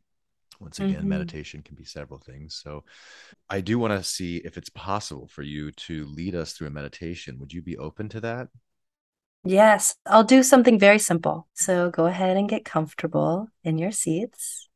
[0.59, 1.09] Once again, mm-hmm.
[1.09, 2.59] meditation can be several things.
[2.65, 2.85] So,
[3.51, 6.71] I do want to see if it's possible for you to lead us through a
[6.71, 7.39] meditation.
[7.41, 8.49] Would you be open to that?
[9.47, 11.47] Yes, I'll do something very simple.
[11.53, 14.71] So go ahead and get comfortable in your seats.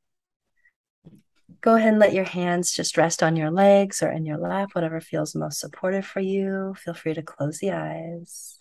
[1.62, 4.70] Go ahead and let your hands just rest on your legs or in your lap,
[4.74, 6.74] whatever feels most supportive for you.
[6.84, 8.60] Feel free to close the eyes.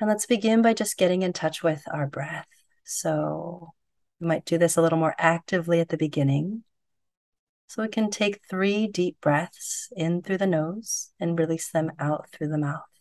[0.00, 2.48] And let's begin by just getting in touch with our breath.
[2.84, 3.72] So
[4.20, 6.64] we might do this a little more actively at the beginning.
[7.68, 12.28] So we can take three deep breaths in through the nose and release them out
[12.32, 12.91] through the mouth.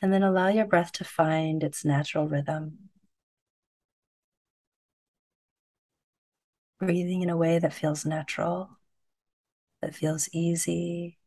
[0.00, 2.90] And then allow your breath to find its natural rhythm.
[6.78, 8.78] Breathing in a way that feels natural,
[9.82, 11.18] that feels easy.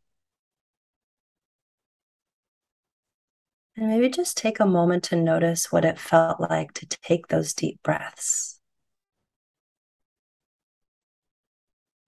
[3.76, 7.54] And maybe just take a moment to notice what it felt like to take those
[7.54, 8.60] deep breaths.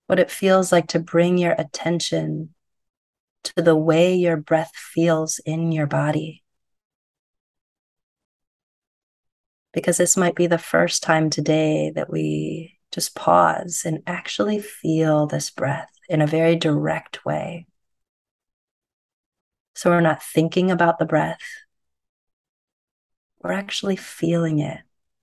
[0.08, 2.54] What it feels like to bring your attention
[3.46, 6.43] to the way your breath feels in your body.
[9.74, 15.26] Because this might be the first time today that we just pause and actually feel
[15.26, 17.66] this breath in a very direct way.
[19.76, 21.42] So we're not thinking about the breath,
[23.42, 24.80] we're actually feeling it,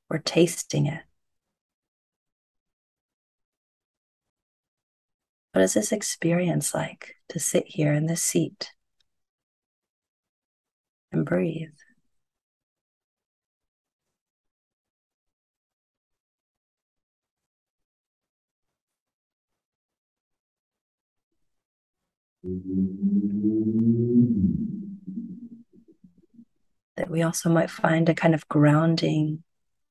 [0.09, 1.03] we're tasting it.
[5.53, 8.73] What is this experience like to sit here in this seat
[11.13, 11.71] and breathe?
[26.97, 29.43] That we also might find a kind of grounding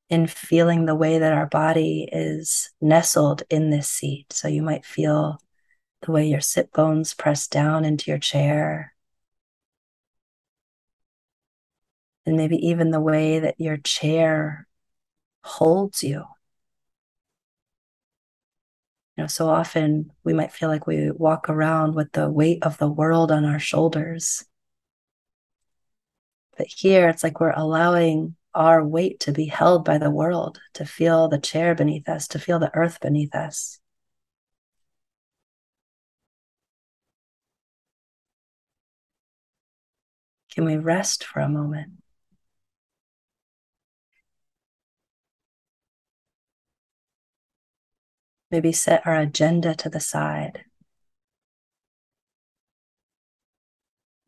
[0.10, 4.34] in feeling the way that our body is nestled in this seat.
[4.34, 5.40] So you might feel
[6.02, 8.96] the way your sit bones press down into your chair.
[12.26, 14.68] And maybe even the way that your chair
[15.44, 16.26] holds you.
[19.20, 22.88] Know, so often we might feel like we walk around with the weight of the
[22.88, 24.46] world on our shoulders.
[26.58, 30.86] But here it's like we're allowing our weight to be held by the world, to
[30.86, 33.82] feel the chair beneath us, to feel the earth beneath us.
[40.54, 41.92] Can we rest for a moment?
[48.52, 50.66] Maybe set our agenda to the side.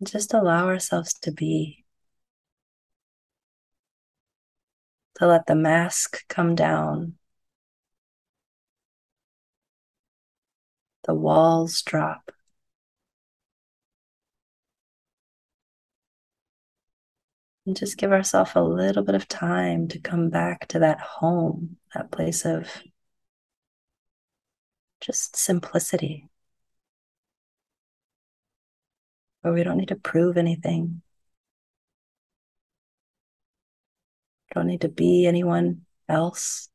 [0.03, 1.85] Just allow ourselves to be.
[5.15, 7.15] To let the mask come down.
[11.05, 12.31] The walls drop.
[17.65, 21.77] And just give ourselves a little bit of time to come back to that home,
[21.93, 22.67] that place of
[25.01, 26.29] just simplicity,
[29.41, 31.01] where we don't need to prove anything.
[34.53, 36.69] Don't need to be anyone else.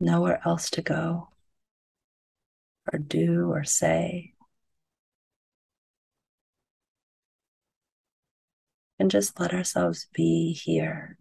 [0.00, 1.28] Nowhere else to go
[2.92, 4.34] or do or say.
[8.98, 11.18] And just let ourselves be here.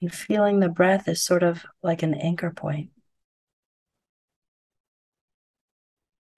[0.00, 2.90] And feeling the breath is sort of like an anchor point.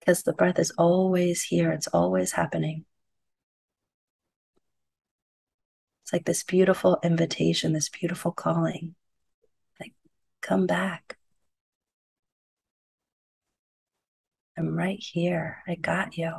[0.01, 2.87] Because the breath is always here, it's always happening.
[6.03, 8.95] It's like this beautiful invitation, this beautiful calling.
[9.79, 9.93] Like,
[10.41, 11.19] come back.
[14.59, 15.59] I'm right here.
[15.69, 16.33] I got you.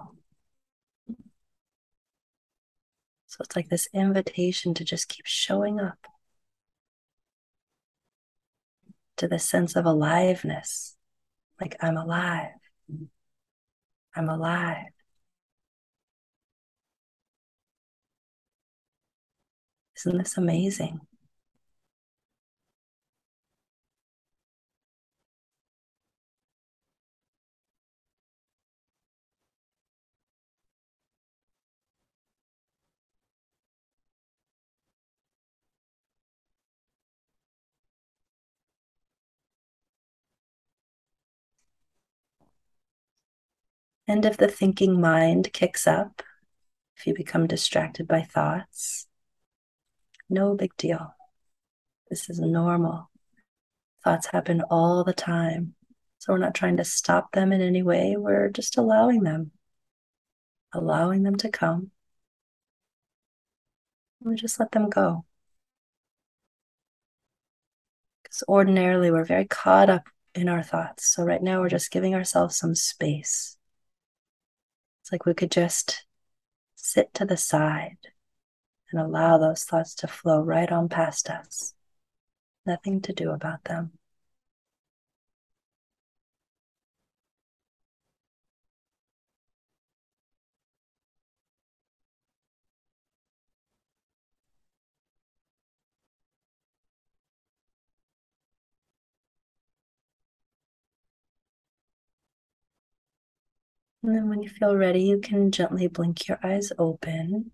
[3.42, 6.08] It's like this invitation to just keep showing up
[9.18, 10.96] to the sense of aliveness.
[11.60, 12.52] Like, I'm alive.
[14.16, 14.88] I'm alive.
[19.96, 21.02] Isn't this amazing?
[44.08, 46.22] And if the thinking mind kicks up,
[46.98, 49.08] if you become distracted by thoughts,
[50.30, 51.16] no big deal.
[52.10, 53.10] This is normal.
[54.04, 55.76] Thoughts happen all the time.
[56.20, 58.16] So we're not trying to stop them in any way.
[58.18, 59.52] We're just allowing them,
[60.74, 61.92] allowing them to come.
[64.24, 65.26] We just let them go.
[68.22, 71.06] Because ordinarily we're very caught up in our thoughts.
[71.08, 73.58] So right now we're just giving ourselves some space.
[75.12, 76.06] Like we could just
[76.76, 77.98] sit to the side
[78.92, 81.74] and allow those thoughts to flow right on past us.
[82.66, 83.92] Nothing to do about them.
[104.04, 107.52] And then when you feel ready, you can gently blink your eyes open.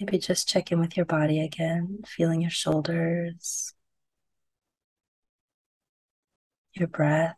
[0.00, 3.74] Maybe just check in with your body again, feeling your shoulders,
[6.74, 7.36] your breath.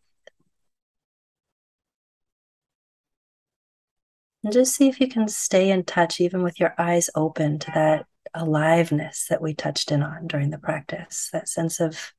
[4.45, 7.71] And just see if you can stay in touch, even with your eyes open, to
[7.75, 12.13] that aliveness that we touched in on during the practice, that sense of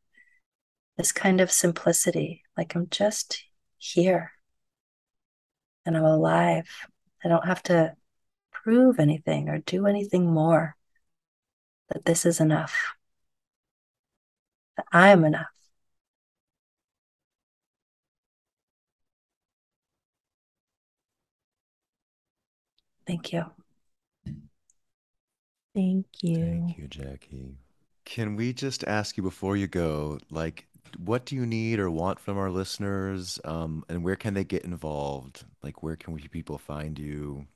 [0.99, 3.41] this kind of simplicity like I'm just
[3.77, 4.33] here
[5.85, 6.67] and I'm alive.
[7.23, 7.95] I don't have to
[8.51, 10.75] prove anything or do anything more.
[11.87, 12.75] That this is enough.
[14.75, 15.47] That I am enough.
[23.07, 23.45] Thank you.
[25.73, 26.35] Thank you.
[26.35, 27.55] Thank you, Jackie.
[28.03, 32.19] Can we just ask you before you go, like, what do you need or want
[32.19, 33.39] from our listeners?
[33.45, 35.45] Um, and where can they get involved?
[35.63, 37.47] Like, where can we people find you?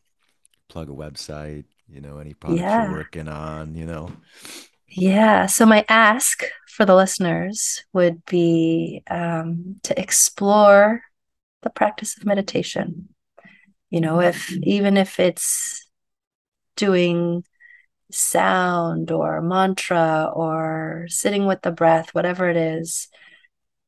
[0.69, 2.77] Plug a website, you know, any products Yeah.
[2.77, 4.13] you're working on, you know?
[4.87, 5.47] Yeah.
[5.47, 11.01] So, my ask for the listeners would be um, to explore
[11.63, 13.09] the practice of meditation.
[13.89, 15.87] You know, if even if it's
[16.75, 17.43] doing
[18.11, 23.09] sound or mantra or sitting with the breath, whatever it is,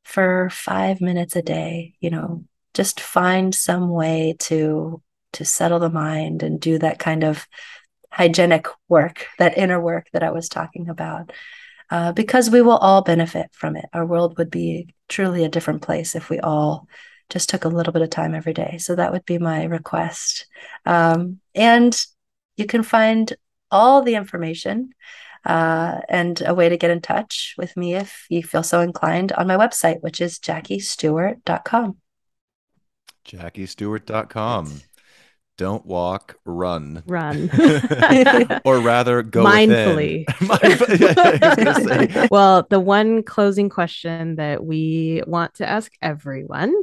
[0.06, 2.44] for five minutes a day, you know,
[2.74, 5.02] just find some way to
[5.32, 7.46] to settle the mind and do that kind of
[8.10, 11.32] hygienic work, that inner work that I was talking about.
[11.90, 13.84] Uh, because we will all benefit from it.
[13.92, 16.88] Our world would be truly a different place if we all
[17.28, 18.78] just took a little bit of time every day.
[18.78, 20.46] So that would be my request.
[20.84, 22.00] Um, and
[22.56, 23.32] you can find
[23.70, 24.90] all the information
[25.46, 29.32] uh, and a way to get in touch with me if you feel so inclined
[29.32, 31.96] on my website, which is jackiestewart.com.
[33.26, 34.80] JackieStewart.com.
[35.58, 37.02] Don't walk, run.
[37.06, 37.50] Run.
[38.64, 40.26] or rather, go Mindfully.
[40.26, 40.48] within.
[40.48, 41.00] Mindfully.
[41.16, 42.28] Yeah, I was gonna say.
[42.30, 46.74] well, the one closing question that we want to ask everyone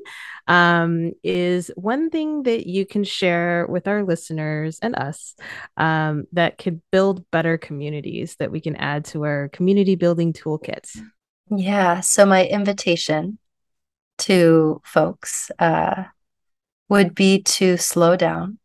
[0.48, 5.36] um, is one thing that you can share with our listeners and us
[5.78, 11.00] um, that could build better communities that we can add to our community building toolkits.
[11.56, 12.00] Yeah.
[12.00, 13.38] So my invitation
[14.20, 16.06] to folks uh,
[16.90, 18.60] would be to slow down,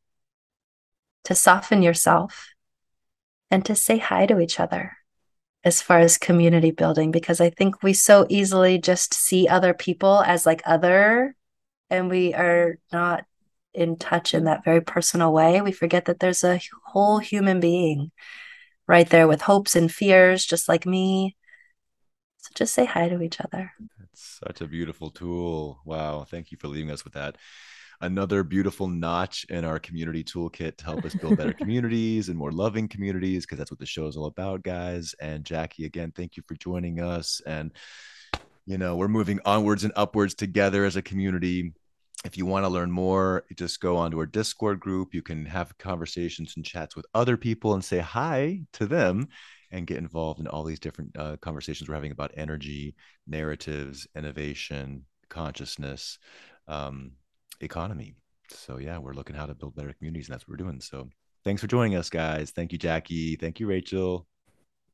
[1.25, 2.49] to soften yourself,
[3.51, 4.97] and to say hi to each other
[5.65, 10.23] as far as community building, because I think we so easily just see other people
[10.23, 11.35] as like other,
[11.91, 13.25] and we are not
[13.75, 15.61] in touch in that very personal way.
[15.61, 18.11] We forget that there's a whole human being
[18.87, 21.37] right there with hopes and fears, just like me.
[22.39, 23.73] So just say hi to each other.
[23.99, 25.81] That's such a beautiful tool.
[25.85, 26.25] Wow.
[26.25, 27.37] Thank you for leaving us with that.
[28.01, 32.53] Another beautiful notch in our community toolkit to help us build better communities and more
[32.53, 35.15] loving communities, because that's what the show is all about, guys.
[35.21, 37.41] And Jackie, again, thank you for joining us.
[37.47, 37.73] And,
[38.67, 41.73] you know, we're moving onwards and upwards together as a community
[42.25, 45.15] if you want to learn more, just go onto our Discord group.
[45.15, 49.29] You can have conversations and chats with other people and say hi to them
[49.71, 52.97] and get involved in all these different uh, conversations we're having about energy,
[53.27, 56.19] narratives, innovation, consciousness,
[56.67, 57.13] um,
[57.67, 58.15] economy.
[58.51, 60.81] So, yeah, we're looking how to build better communities, and that's what we're doing.
[60.81, 61.09] So,
[61.45, 62.51] thanks for joining us, guys.
[62.51, 63.37] Thank you, Jackie.
[63.37, 64.27] Thank you, Rachel.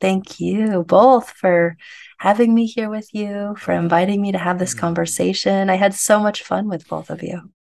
[0.00, 1.76] Thank you both for
[2.18, 4.78] having me here with you, for inviting me to have this mm.
[4.78, 5.70] conversation.
[5.70, 7.50] I had so much fun with both of you.